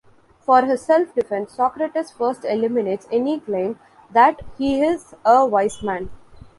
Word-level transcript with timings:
For 0.39 0.63
his 0.63 0.81
self-defence, 0.81 1.53
Socrates 1.53 2.09
first 2.09 2.43
eliminates 2.43 3.07
any 3.11 3.39
claim 3.39 3.77
that 4.09 4.41
he 4.57 4.81
is 4.83 5.13
a 5.23 5.45
wise 5.45 5.83
man. 5.83 6.09